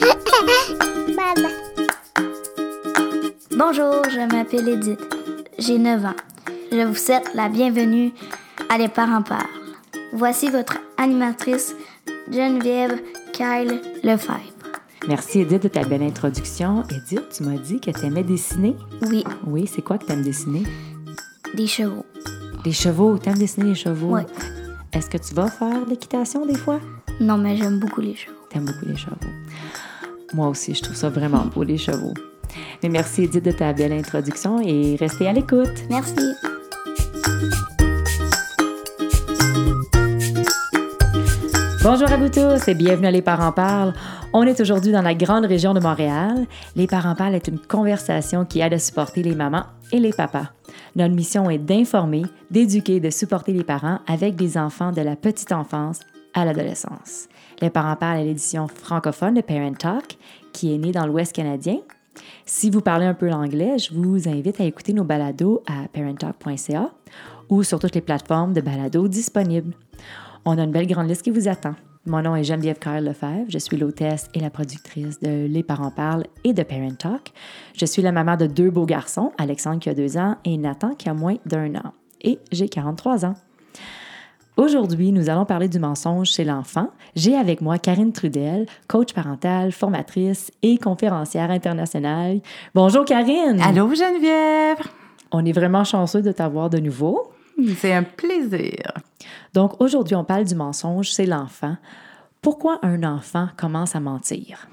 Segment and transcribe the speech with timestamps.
[0.00, 1.48] Maman.
[3.56, 5.00] Bonjour, je m'appelle Edith.
[5.58, 6.14] J'ai 9 ans.
[6.70, 8.12] Je vous souhaite la bienvenue
[8.70, 9.44] à Les Parents Parlent.
[10.14, 11.74] Voici votre animatrice
[12.30, 13.00] Geneviève
[13.32, 14.40] Kyle Lefebvre.
[15.08, 16.84] Merci Edith de ta belle introduction.
[16.90, 18.74] Edith, tu m'as dit que tu aimais dessiner.
[19.02, 20.62] Oui, Oui, c'est quoi que tu aimes dessiner?
[21.54, 22.06] des chevaux.
[22.64, 23.18] Les chevaux.
[23.18, 24.08] Tu aimes dessiner les chevaux?
[24.14, 24.26] Ouais.
[24.94, 26.80] Est-ce que tu vas faire de l'équitation des fois?
[27.20, 28.36] Non, mais j'aime beaucoup les chevaux.
[28.48, 29.16] T'aimes beaucoup les chevaux.
[30.34, 32.14] Moi aussi, je trouve ça vraiment beau, les chevaux.
[32.82, 35.84] Mais merci Edith de ta belle introduction et restez à l'écoute.
[35.90, 36.14] Merci.
[41.82, 43.92] Bonjour à vous tous et bienvenue à Les Parents Parlent.
[44.32, 46.46] On est aujourd'hui dans la grande région de Montréal.
[46.76, 50.46] Les Parents Parlent est une conversation qui aide à supporter les mamans et les papas.
[50.96, 55.16] Notre mission est d'informer, d'éduquer et de supporter les parents avec des enfants de la
[55.16, 56.00] petite enfance
[56.34, 57.28] à l'adolescence.
[57.62, 60.18] Les Parents Parlent est l'édition francophone de Parent Talk
[60.52, 61.78] qui est née dans l'Ouest canadien.
[62.44, 66.90] Si vous parlez un peu l'anglais, je vous invite à écouter nos balados à parenttalk.ca
[67.48, 69.74] ou sur toutes les plateformes de balados disponibles.
[70.44, 71.76] On a une belle grande liste qui vous attend.
[72.04, 73.46] Mon nom est Geneviève Carl Lefebvre.
[73.48, 77.32] Je suis l'hôtesse et la productrice de Les Parents Parlent et de Parent Talk.
[77.76, 80.96] Je suis la maman de deux beaux garçons, Alexandre qui a deux ans et Nathan
[80.96, 81.92] qui a moins d'un an.
[82.22, 83.34] Et j'ai 43 ans.
[84.58, 86.90] Aujourd'hui, nous allons parler du mensonge chez l'enfant.
[87.16, 92.42] J'ai avec moi Karine Trudel, coach parentale, formatrice et conférencière internationale.
[92.74, 93.62] Bonjour Karine!
[93.62, 94.86] Allô Geneviève!
[95.30, 97.32] On est vraiment chanceux de t'avoir de nouveau.
[97.76, 98.92] C'est un plaisir.
[99.54, 101.78] Donc aujourd'hui, on parle du mensonge chez l'enfant.
[102.42, 104.68] Pourquoi un enfant commence à mentir?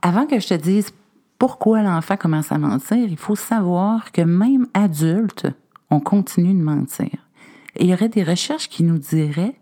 [0.00, 0.92] Avant que je te dise
[1.40, 5.48] pourquoi l'enfant commence à mentir, il faut savoir que même adulte,
[5.90, 7.25] on continue de mentir.
[7.76, 9.56] Et il y aurait des recherches qui nous diraient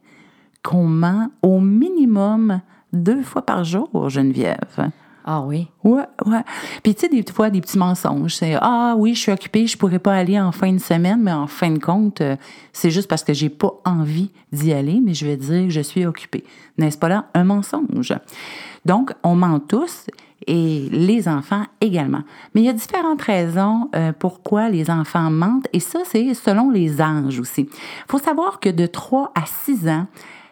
[0.62, 2.60] qu'on ment au minimum
[2.92, 4.90] deux fois par jour, Geneviève.
[5.26, 5.68] Ah oui?
[5.82, 6.42] Ouais, ouais.
[6.82, 8.34] Puis tu sais, des fois, des petits mensonges.
[8.34, 11.32] C'est Ah oui, je suis occupée, je pourrais pas aller en fin de semaine, mais
[11.32, 12.36] en fin de compte, euh,
[12.74, 15.80] c'est juste parce que j'ai pas envie d'y aller, mais je vais dire que je
[15.80, 16.44] suis occupée.
[16.77, 18.14] N'est-ce pas là un mensonge?
[18.84, 20.08] Donc, on ment tous
[20.46, 22.22] et les enfants également.
[22.55, 26.70] Mais il y a différentes raisons euh, pourquoi les enfants mentent et ça, c'est selon
[26.70, 27.62] les âges aussi.
[27.62, 30.06] Il faut savoir que de 3 à 6 ans,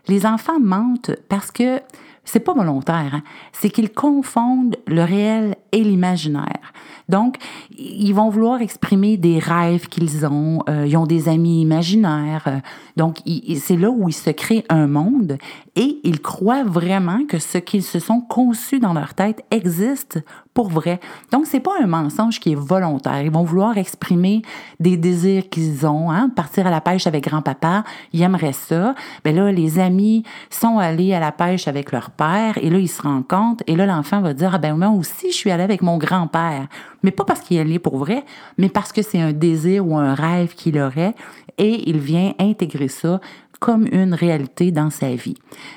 [0.08, 1.80] les enfants mentent parce que
[2.24, 3.22] c'est pas volontaire, hein?
[3.52, 6.72] c'est qu'ils confondent le réel et l'imaginaire.
[7.08, 7.36] Donc,
[7.76, 12.44] ils vont vouloir exprimer des rêves qu'ils ont, euh, ils ont des amis imaginaires.
[12.46, 12.58] euh,
[12.96, 13.18] donc,
[13.58, 15.36] c'est là où ils se créent un monde
[15.74, 20.20] et ils croient vraiment que ce qu'ils se sont conçus dans leur tête existe
[20.54, 21.00] pour vrai.
[21.30, 23.22] Donc, c'est pas un mensonge qui est volontaire.
[23.22, 24.42] Ils vont vouloir exprimer
[24.80, 28.94] des désirs qu'ils ont, hein, partir à la pêche avec grand-papa, ils aimeraient ça.
[29.24, 32.88] Ben là, les amis sont allés à la pêche avec leur père et là, ils
[32.88, 35.82] se compte et là, l'enfant va dire, ah ben moi aussi, je suis allé avec
[35.82, 36.66] mon grand-père.
[37.02, 38.24] Mais pas parce qu'il est allé pour vrai,
[38.58, 41.14] mais parce que c'est un désir ou un rêve qu'il aurait
[41.58, 43.20] et il vient intégrer ça
[43.62, 45.36] comme une réalité dans sa vie.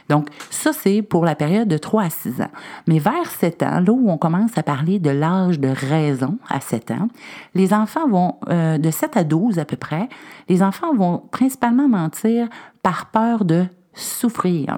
[0.09, 2.50] Donc, ça, c'est pour la période de 3 à 6 ans.
[2.88, 6.62] Mais vers 7 ans, là où on commence à parler de l'âge de raison à
[6.62, 7.09] 7 ans,
[7.53, 10.09] les enfants vont, euh, de 7 à 12 à peu près,
[10.50, 12.50] les enfants vont principalement mentir
[12.81, 14.78] par peur de souffrir.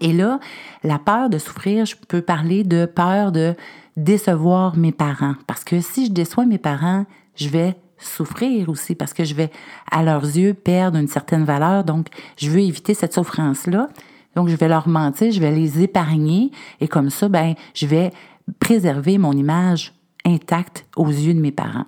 [0.00, 0.40] Et là,
[0.82, 3.54] la peur de souffrir, je peux parler de peur de
[3.98, 5.34] décevoir mes parents.
[5.46, 7.04] Parce que si je déçois mes parents,
[7.36, 9.50] je vais souffrir aussi parce que je vais,
[9.90, 11.84] à leurs yeux, perdre une certaine valeur.
[11.84, 13.88] Donc, je veux éviter cette souffrance-là.
[14.36, 16.50] Donc, je vais leur mentir, je vais les épargner
[16.80, 18.10] et comme ça, ben, je vais
[18.58, 19.94] préserver mon image
[20.24, 21.84] intacte aux yeux de mes parents.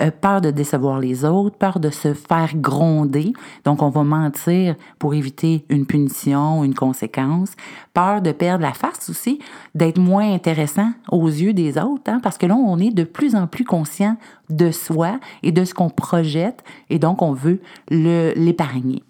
[0.00, 3.32] Euh, peur de décevoir les autres, peur de se faire gronder.
[3.64, 7.50] Donc, on va mentir pour éviter une punition, une conséquence.
[7.92, 9.40] Peur de perdre la face aussi,
[9.74, 13.34] d'être moins intéressant aux yeux des autres, hein, parce que là, on est de plus
[13.34, 14.16] en plus conscient
[14.48, 19.02] de soi et de ce qu'on projette, et donc on veut l'épargner.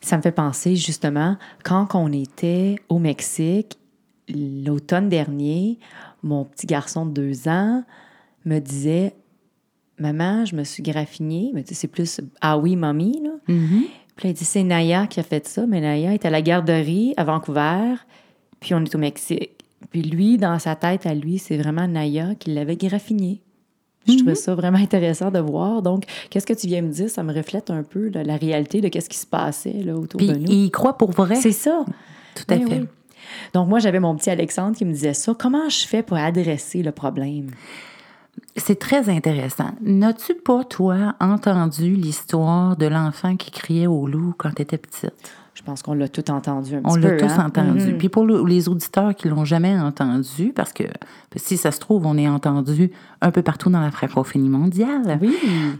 [0.00, 3.78] Ça me fait penser justement, quand on était au Mexique,
[4.28, 5.78] l'automne dernier,
[6.26, 7.82] mon petit garçon de deux ans
[8.44, 9.14] me disait
[9.98, 11.50] Maman, je me suis graffiné.
[11.54, 13.20] Mais tu sais, c'est plus Ah oui, mamie.
[13.22, 13.30] Là.
[13.46, 15.66] Puis là, il dit C'est Naya qui a fait ça.
[15.66, 17.94] Mais Naya est à la garderie à Vancouver,
[18.60, 19.52] puis on est au Mexique.
[19.90, 23.40] Puis lui, dans sa tête à lui, c'est vraiment Naya qui l'avait graffiné.
[24.08, 25.82] Je trouvais ça vraiment intéressant de voir.
[25.82, 27.10] Donc, qu'est-ce que tu viens me dire?
[27.10, 30.18] Ça me reflète un peu là, la réalité de qu'est-ce qui se passait là, autour
[30.18, 30.46] Puis de nous.
[30.48, 31.34] il croit pour vrai.
[31.36, 31.84] C'est ça.
[32.36, 32.80] Tout à Oui, fait.
[32.82, 32.86] oui.
[33.54, 35.34] Donc, moi, j'avais mon petit Alexandre qui me disait ça.
[35.38, 37.48] Comment je fais pour adresser le problème?
[38.56, 39.70] C'est très intéressant.
[39.82, 45.12] N'as-tu pas, toi, entendu l'histoire de l'enfant qui criait au loup quand tu étais petite?
[45.54, 47.16] Je pense qu'on l'a tout entendu un On petit l'a peu.
[47.16, 47.46] tous hein?
[47.46, 47.92] entendu.
[47.92, 47.98] Mhm.
[47.98, 50.84] Puis pour le- les auditeurs qui l'ont jamais entendu, parce que
[51.34, 52.90] si ça se trouve, on est entendu
[53.22, 55.18] un peu partout dans la francophonie mondiale.
[55.22, 55.34] Oui.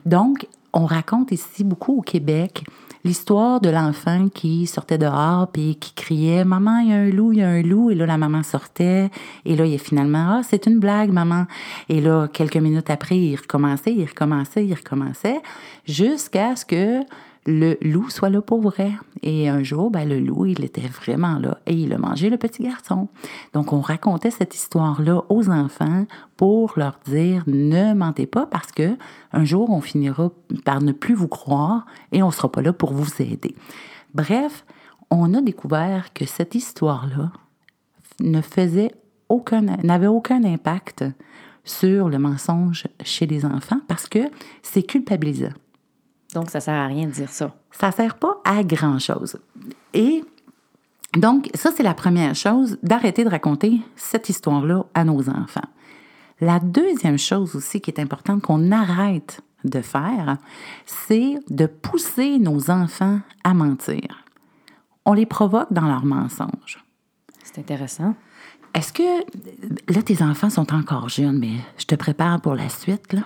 [0.06, 0.46] Donc,
[0.76, 2.64] on raconte ici beaucoup au Québec
[3.02, 7.32] l'histoire de l'enfant qui sortait dehors puis qui criait Maman, il y a un loup,
[7.32, 7.90] il y a un loup.
[7.90, 9.11] Et là, la maman sortait.
[9.44, 11.46] Et là, il est finalement Ah, c'est une blague, maman.
[11.88, 15.40] Et là, quelques minutes après, il recommençait, il recommençait, il recommençait,
[15.87, 17.00] jusqu'à ce que
[17.46, 18.93] le loup soit là pour vrai.
[19.22, 22.37] Et un jour, ben, le loup, il était vraiment là et il a mangé le
[22.37, 23.08] petit garçon.
[23.54, 26.06] Donc, on racontait cette histoire-là aux enfants
[26.37, 28.96] pour leur dire ne mentez pas parce que
[29.32, 30.31] un jour, on finira
[30.64, 33.54] par ne plus vous croire et on sera pas là pour vous aider.
[34.14, 34.64] Bref,
[35.10, 37.31] on a découvert que cette histoire-là
[38.20, 38.93] ne faisait
[39.28, 41.04] aucun, n'avait aucun impact
[41.64, 44.31] sur le mensonge chez les enfants parce que
[44.62, 45.52] c'est culpabilisant.
[46.36, 47.54] Donc, ça sert à rien de dire ça.
[47.70, 49.38] Ça sert pas à grand-chose.
[49.94, 50.22] Et
[51.16, 55.64] donc, ça, c'est la première chose, d'arrêter de raconter cette histoire-là à nos enfants.
[56.42, 60.36] La deuxième chose aussi qui est importante qu'on arrête de faire,
[60.84, 64.26] c'est de pousser nos enfants à mentir.
[65.06, 66.84] On les provoque dans leurs mensonges.
[67.44, 68.14] C'est intéressant.
[68.76, 69.25] Est-ce que,
[69.90, 73.23] là, tes enfants sont encore jeunes, mais je te prépare pour la suite, là.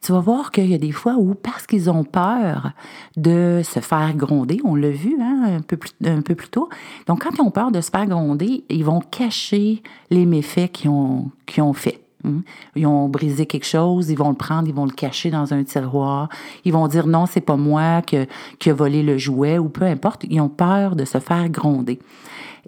[0.00, 2.72] Tu vas voir qu'il y a des fois où, parce qu'ils ont peur
[3.14, 6.70] de se faire gronder, on l'a vu hein, un, peu plus, tôt,
[7.06, 10.88] donc quand ils ont peur de se faire gronder, ils vont cacher les méfaits qu'ils
[10.88, 12.05] ont, qu'ils ont faits.
[12.24, 12.42] Hein.
[12.74, 15.64] Ils ont brisé quelque chose, ils vont le prendre, ils vont le cacher dans un
[15.64, 16.28] tiroir.
[16.64, 18.26] Ils vont dire non, c'est pas moi que,
[18.58, 20.24] qui a volé le jouet ou peu importe.
[20.28, 21.98] Ils ont peur de se faire gronder.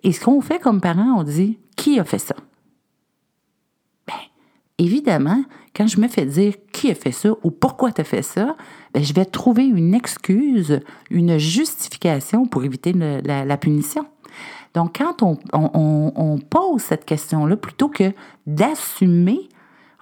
[0.02, 2.34] Et ce qu'on fait comme parents, on dit qui a fait ça?
[4.06, 4.14] Ben,
[4.78, 5.42] évidemment,
[5.74, 8.56] quand je me fais dire qui a fait ça ou pourquoi tu as fait ça,
[8.94, 10.80] ben, je vais trouver une excuse,
[11.10, 14.06] une justification pour éviter la punition.
[14.74, 18.12] Donc, quand on, pose cette question-là, plutôt que
[18.46, 19.48] d'assumer,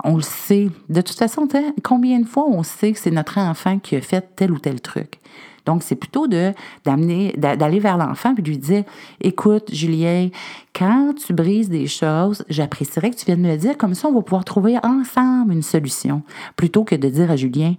[0.04, 0.68] on le sait.
[0.88, 1.48] De toute façon,
[1.82, 4.80] combien de fois on sait que c'est notre enfant qui a fait tel ou tel
[4.80, 5.20] truc?
[5.64, 6.52] Donc, c'est plutôt de
[6.84, 8.84] d'aller vers l'enfant et lui dire
[9.20, 10.28] Écoute, Julien,
[10.74, 13.76] quand tu brises des choses, j'apprécierais que tu viennes me le dire.
[13.76, 16.22] Comme ça, on va pouvoir trouver ensemble une solution.
[16.56, 17.74] Plutôt que de dire à Julien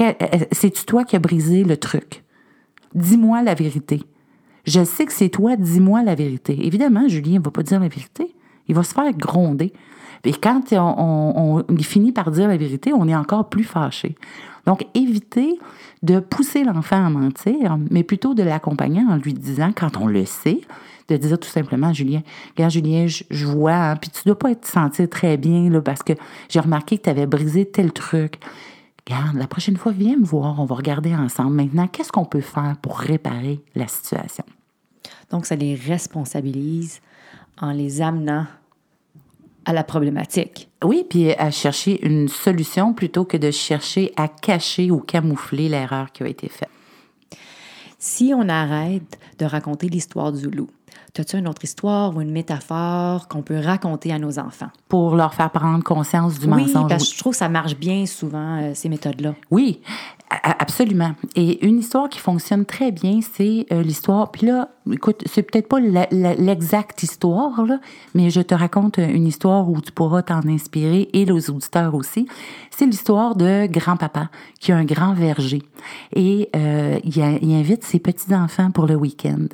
[0.00, 0.12] euh,
[0.52, 2.22] C'est-tu toi qui as brisé le truc?
[2.94, 4.02] Dis-moi la vérité.
[4.66, 6.58] Je sais que c'est toi, dis-moi la vérité.
[6.66, 8.34] Évidemment, Julien ne va pas dire la vérité.
[8.68, 9.72] Il va se faire gronder.
[10.24, 14.16] Et quand on, finit par dire la vérité, on est encore plus fâché.
[14.66, 15.58] Donc, éviter
[16.02, 20.24] de pousser l'enfant à mentir, mais plutôt de l'accompagner en lui disant, quand on le
[20.24, 20.60] sait,
[21.08, 22.22] de dire tout simplement, Julien,
[22.56, 26.02] regarde, Julien, je, vois, hein, puis tu dois pas te sentir très bien, là, parce
[26.02, 26.14] que
[26.48, 28.40] j'ai remarqué que tu avais brisé tel truc.
[29.06, 31.54] Regarde, la prochaine fois, viens me voir, on va regarder ensemble.
[31.54, 34.44] Maintenant, qu'est-ce qu'on peut faire pour réparer la situation?
[35.30, 37.00] Donc, ça les responsabilise
[37.60, 38.46] en les amenant
[39.64, 40.68] à la problématique.
[40.84, 46.10] Oui, puis à chercher une solution plutôt que de chercher à cacher ou camoufler l'erreur
[46.12, 46.70] qui a été faite.
[47.98, 50.70] Si on arrête de raconter l'histoire du loup,
[51.18, 54.68] as-tu une autre histoire ou une métaphore qu'on peut raconter à nos enfants?
[54.88, 56.88] Pour leur faire prendre conscience du Oui, mensonge.
[56.88, 59.34] parce que je trouve que ça marche bien souvent, euh, ces méthodes-là.
[59.50, 59.80] Oui,
[60.30, 61.12] absolument.
[61.34, 64.30] Et une histoire qui fonctionne très bien, c'est euh, l'histoire.
[64.30, 67.78] Puis là, écoute, c'est peut-être pas l'exacte histoire, là,
[68.14, 72.26] mais je te raconte une histoire où tu pourras t'en inspirer et les auditeurs aussi.
[72.70, 74.28] C'est l'histoire de grand-papa
[74.60, 75.62] qui a un grand verger.
[76.14, 79.46] Et euh, il, a- il invite ses petits-enfants pour le week-end.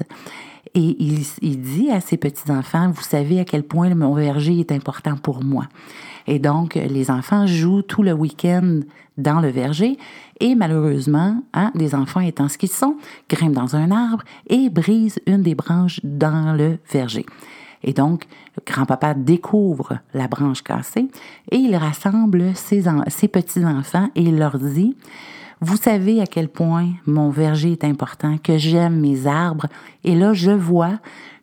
[0.74, 5.16] Et il, dit à ses petits-enfants, vous savez à quel point mon verger est important
[5.16, 5.66] pour moi.
[6.26, 8.80] Et donc, les enfants jouent tout le week-end
[9.18, 9.98] dans le verger
[10.40, 12.96] et malheureusement, hein, les enfants étant ce qu'ils sont,
[13.28, 17.26] grimpent dans un arbre et brisent une des branches dans le verger.
[17.82, 18.24] Et donc,
[18.66, 21.08] grand-papa découvre la branche cassée
[21.50, 24.96] et il rassemble ses, ses petits-enfants et il leur dit,
[25.62, 29.68] vous savez à quel point mon verger est important, que j'aime mes arbres.
[30.02, 30.98] Et là, je vois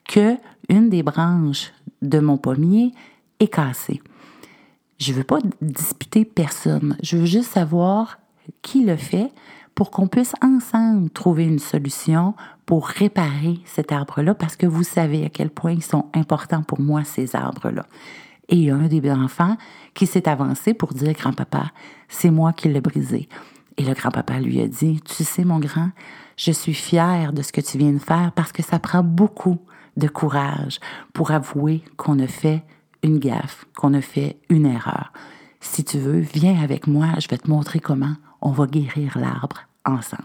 [0.07, 0.35] que
[0.67, 1.71] une des branches
[2.01, 2.91] de mon pommier
[3.39, 4.01] est cassée.
[4.99, 6.97] Je veux pas disputer personne.
[7.01, 8.19] Je veux juste savoir
[8.61, 9.31] qui le fait
[9.73, 12.33] pour qu'on puisse ensemble trouver une solution
[12.65, 16.81] pour réparer cet arbre-là parce que vous savez à quel point ils sont importants pour
[16.81, 17.85] moi, ces arbres-là.
[18.49, 19.55] Et il y a un des enfants
[19.93, 21.71] qui s'est avancé pour dire, grand-papa,
[22.09, 23.29] c'est moi qui l'ai brisé.
[23.79, 25.89] Et le grand-papa lui a dit, tu sais, mon grand,
[26.35, 29.57] je suis fier de ce que tu viens de faire parce que ça prend beaucoup
[29.95, 30.81] de courage
[31.13, 32.61] pour avouer qu'on a fait
[33.03, 35.13] une gaffe, qu'on a fait une erreur.
[35.61, 39.61] Si tu veux, viens avec moi, je vais te montrer comment on va guérir l'arbre
[39.85, 40.23] ensemble.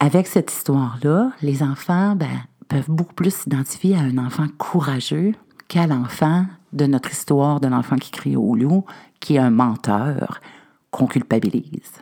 [0.00, 5.32] avec cette histoire-là, les enfants ben, peuvent beaucoup plus s'identifier à un enfant courageux
[5.68, 8.84] qu'à l'enfant de notre histoire de l'enfant qui crie au loup,
[9.20, 10.40] qui est un menteur
[10.90, 11.92] qu'on culpabilise.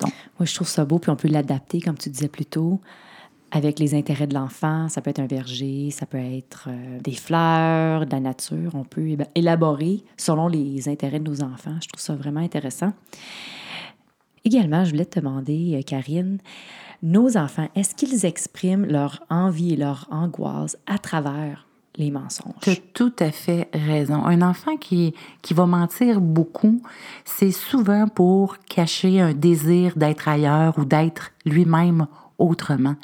[0.00, 2.80] Donc, Moi, je trouve ça beau, puis on peut l'adapter, comme tu disais plus tôt,
[3.50, 4.88] avec les intérêts de l'enfant.
[4.88, 8.74] Ça peut être un verger, ça peut être euh, des fleurs, de la nature.
[8.74, 11.76] On peut élaborer selon les intérêts de nos enfants.
[11.80, 12.92] Je trouve ça vraiment intéressant.
[14.44, 16.38] Également, je voulais te demander, euh, Karine,
[17.02, 22.54] nos enfants, est-ce qu'ils expriment leur envie et leur angoisse à travers les mensonges?
[22.62, 24.24] Tu as tout à fait raison.
[24.24, 26.82] Un enfant qui, qui va mentir beaucoup,
[27.24, 32.06] c'est souvent pour cacher un désir d'être ailleurs ou d'être lui-même
[32.38, 32.96] autrement.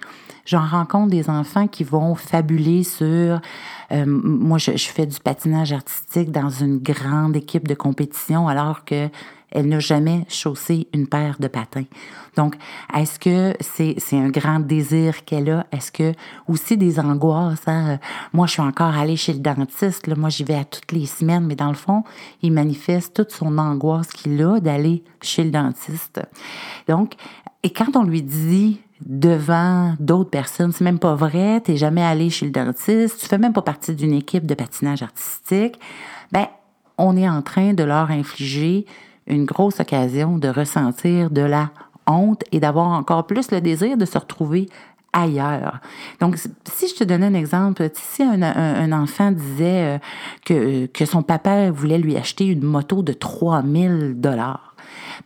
[0.45, 3.41] J'en rencontre des enfants qui vont fabuler sur...
[3.93, 8.85] Euh, moi, je, je, fais du patinage artistique dans une grande équipe de compétition alors
[8.85, 9.09] que
[9.51, 11.85] elle n'a jamais chaussé une paire de patins.
[12.37, 12.57] Donc,
[12.95, 15.67] est-ce que c'est, un grand désir qu'elle a?
[15.73, 16.13] Est-ce que
[16.49, 17.67] aussi des angoisses?
[17.67, 17.99] Hein?
[18.33, 20.07] Moi, je suis encore allée chez le dentiste.
[20.17, 22.05] Moi, j'y vais à toutes les semaines, mais dans le fond,
[22.43, 26.21] il manifeste toute son angoisse qu'il a d'aller chez le dentiste.
[26.89, 27.15] Donc,
[27.63, 32.31] et quand on lui dit devant d'autres personnes, c'est même pas vrai, t'es jamais allé
[32.31, 35.79] chez le dentiste, tu fais même pas partie d'une équipe de patinage artistique,
[36.33, 36.47] ben,
[36.99, 38.87] on est en train de leur infliger
[39.31, 41.71] une grosse occasion de ressentir de la
[42.07, 44.69] honte et d'avoir encore plus le désir de se retrouver
[45.13, 45.81] ailleurs.
[46.21, 49.99] Donc, si je te donnais un exemple, si un, enfant disait euh,
[50.45, 54.71] que, que son papa voulait lui acheter une moto de 3000 dollars,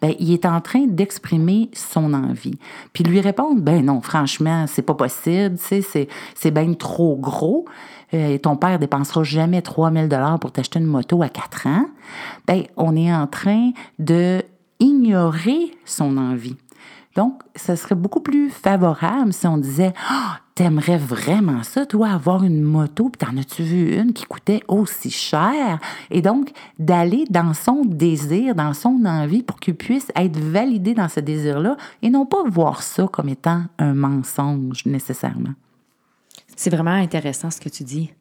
[0.00, 2.58] ben, il est en train d'exprimer son envie.
[2.92, 5.82] Puis lui répondre, ben non, franchement, c'est pas possible, c'est,
[6.34, 7.66] c'est bien trop gros.
[8.14, 11.86] Euh, ton père dépensera jamais 3000 dollars pour t'acheter une moto à 4 ans.
[12.46, 14.42] Ben, on est en train de
[14.80, 16.56] ignorer son envie.
[17.16, 22.44] Donc, ce serait beaucoup plus favorable si on disait oh, T'aimerais vraiment ça, toi, avoir
[22.44, 25.80] une moto, puis t'en as-tu vu une qui coûtait aussi cher?
[26.12, 31.08] Et donc, d'aller dans son désir, dans son envie, pour qu'il puisse être validé dans
[31.08, 35.54] ce désir-là, et non pas voir ça comme étant un mensonge nécessairement.
[36.56, 38.12] C'est vraiment intéressant ce que tu dis.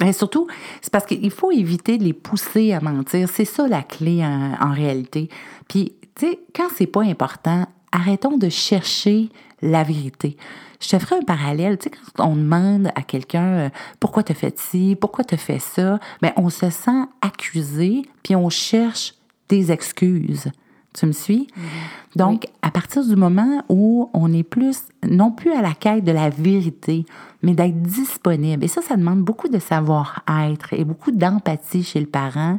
[0.00, 0.46] Mais surtout,
[0.82, 3.28] c'est parce qu'il faut éviter de les pousser à mentir.
[3.32, 5.28] C'est ça la clé en, en réalité.
[5.68, 9.30] Puis, tu sais, quand c'est pas important, arrêtons de chercher
[9.62, 10.36] la vérité.
[10.80, 11.78] Je te ferai un parallèle.
[11.78, 13.68] Tu sais, quand on demande à quelqu'un euh,
[14.00, 18.50] pourquoi tu fait ci, pourquoi tu fait ça, bien, on se sent accusé, puis on
[18.50, 19.14] cherche
[19.48, 20.50] des excuses.
[20.96, 21.46] Tu me suis?
[21.46, 22.18] Mm-hmm.
[22.18, 26.12] Donc, à partir du moment où on est plus, non plus à la quête de
[26.12, 27.04] la vérité,
[27.42, 32.06] mais d'être disponible, et ça, ça demande beaucoup de savoir-être et beaucoup d'empathie chez le
[32.06, 32.58] parent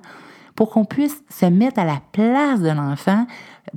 [0.55, 3.25] pour qu'on puisse se mettre à la place de l'enfant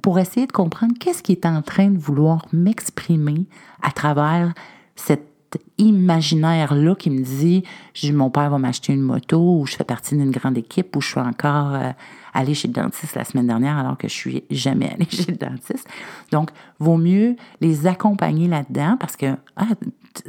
[0.02, 3.47] pour essayer de comprendre qu'est-ce qui est en train de vouloir m'exprimer
[3.83, 4.52] à travers
[4.97, 5.30] cet
[5.78, 7.64] imaginaire-là qui me dit
[8.12, 11.09] mon père va m'acheter une moto ou je fais partie d'une grande équipe ou je
[11.09, 11.90] suis encore euh,
[12.33, 15.37] allée chez le dentiste la semaine dernière alors que je suis jamais allée chez le
[15.37, 15.88] dentiste.
[16.33, 19.66] Donc, vaut mieux les accompagner là-dedans parce que ah,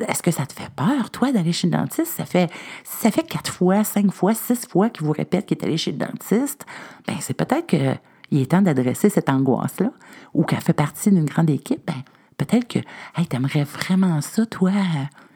[0.07, 2.13] est-ce que ça te fait peur, toi, d'aller chez le dentiste?
[2.17, 2.51] Ça fait,
[2.83, 5.91] ça fait quatre fois, cinq fois, six fois qu'il vous répète qu'il est allé chez
[5.91, 6.65] le dentiste.
[7.07, 7.95] Ben, c'est peut-être que
[8.31, 9.91] il est temps d'adresser cette angoisse-là,
[10.33, 12.01] ou qu'elle fait partie d'une grande équipe, ben,
[12.37, 12.79] peut-être que
[13.17, 14.71] hey, tu aimerais vraiment ça, toi,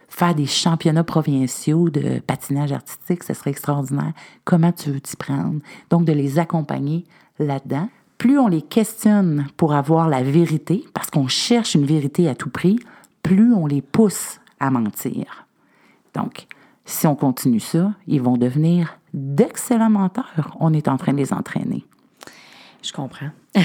[0.10, 4.14] faire des championnats provinciaux de patinage artistique, ce serait extraordinaire.
[4.44, 5.60] Comment tu veux t'y prendre?
[5.90, 7.06] Donc, de les accompagner
[7.40, 7.90] là-dedans.
[8.18, 12.50] Plus on les questionne pour avoir la vérité, parce qu'on cherche une vérité à tout
[12.50, 12.80] prix,
[13.24, 15.46] plus on les pousse à mentir.
[16.14, 16.48] Donc,
[16.86, 20.56] si on continue ça, ils vont devenir d'excellents menteurs.
[20.60, 21.84] On est en train de les entraîner.
[22.82, 23.32] Je comprends.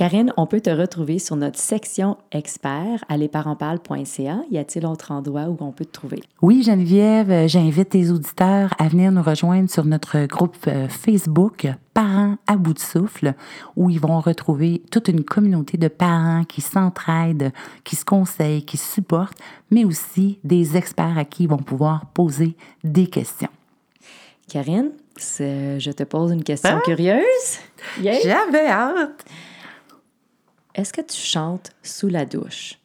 [0.00, 4.40] Karine, on peut te retrouver sur notre section expert à lesparentsparlent.ca.
[4.50, 6.22] Y a-t-il autre endroit où on peut te trouver?
[6.40, 12.38] Oui, Geneviève, j'invite tes auditeurs à venir nous rejoindre sur notre groupe euh, Facebook Parents
[12.46, 13.34] à bout de souffle,
[13.76, 17.52] où ils vont retrouver toute une communauté de parents qui s'entraident,
[17.84, 19.36] qui se conseillent, qui se supportent,
[19.70, 23.50] mais aussi des experts à qui ils vont pouvoir poser des questions.
[24.48, 26.82] Karine, je te pose une question ah!
[26.86, 27.58] curieuse.
[28.02, 29.26] J'avais hâte.
[30.74, 32.80] Est-ce que tu chantes sous la douche?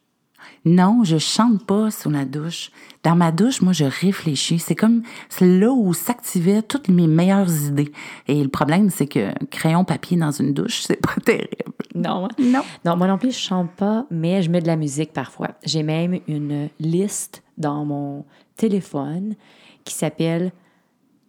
[0.64, 2.72] Non, je chante pas sous la douche.
[3.04, 4.58] Dans ma douche, moi, je réfléchis.
[4.58, 5.04] C'est comme
[5.40, 7.92] là où s'activaient toutes mes meilleures idées.
[8.28, 11.50] Et le problème, c'est que crayon papier dans une douche, c'est pas terrible.
[11.94, 12.26] Non.
[12.26, 12.30] Hein?
[12.40, 12.62] Non.
[12.84, 15.50] Non, moi non plus, je chante pas, mais je mets de la musique parfois.
[15.64, 18.26] J'ai même une liste dans mon
[18.58, 19.36] téléphone
[19.84, 20.52] qui s'appelle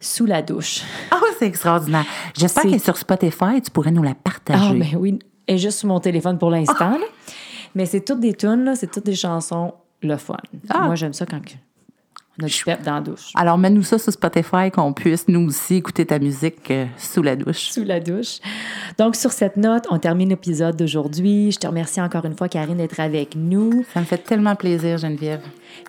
[0.00, 0.82] Sous la douche.
[1.10, 2.06] Ah, oh, c'est extraordinaire.
[2.34, 3.60] J'espère qu'elle est sur Spotify.
[3.62, 4.64] Tu pourrais nous la partager.
[4.64, 5.18] Ah, ben oui.
[5.48, 6.98] Est juste sur mon téléphone pour l'instant.
[7.74, 10.36] Mais c'est toutes des tunes, c'est toutes des chansons le fun.
[10.68, 10.86] Ah.
[10.86, 11.40] Moi, j'aime ça quand
[12.40, 13.32] on a du pep dans la douche.
[13.34, 17.34] Alors, mets-nous ça sur Spotify, qu'on puisse, nous aussi, écouter ta musique euh, sous la
[17.34, 17.70] douche.
[17.70, 18.40] Sous la douche.
[18.98, 21.50] Donc, sur cette note, on termine l'épisode d'aujourd'hui.
[21.52, 24.98] Je te remercie encore une fois, Karine, d'être avec nous Ça me fait tellement plaisir,
[24.98, 25.40] Geneviève.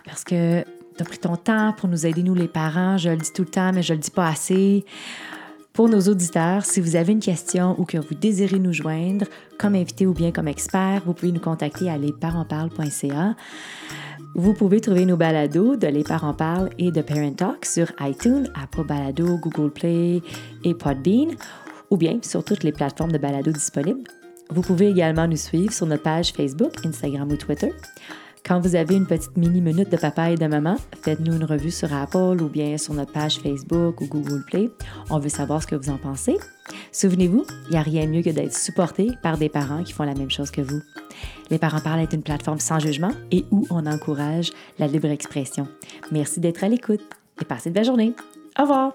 [0.06, 2.96] parce que tu as pris ton temps pour nous aider, nous, les parents.
[2.96, 4.86] Je le dis tout le temps, mais je le dis pas assez.
[5.78, 9.26] Pour nos auditeurs, si vous avez une question ou que vous désirez nous joindre
[9.60, 13.36] comme invité ou bien comme expert, vous pouvez nous contacter à lesparentsparlent.ca.
[14.34, 18.48] Vous pouvez trouver nos balados de Les Parents Parlent et de Parent Talk sur iTunes,
[18.60, 20.20] Apple Balado, Google Play
[20.64, 21.36] et Podbean,
[21.90, 24.10] ou bien sur toutes les plateformes de balado disponibles.
[24.50, 27.70] Vous pouvez également nous suivre sur notre page Facebook, Instagram ou Twitter.
[28.48, 31.92] Quand vous avez une petite mini-minute de papa et de maman, faites-nous une revue sur
[31.92, 34.70] Apple ou bien sur notre page Facebook ou Google Play.
[35.10, 36.38] On veut savoir ce que vous en pensez.
[36.90, 40.04] Souvenez-vous, il n'y a rien de mieux que d'être supporté par des parents qui font
[40.04, 40.80] la même chose que vous.
[41.50, 45.68] Les Parents Parlent est une plateforme sans jugement et où on encourage la libre expression.
[46.10, 47.02] Merci d'être à l'écoute
[47.42, 48.14] et passez de belle journée.
[48.58, 48.94] Au revoir!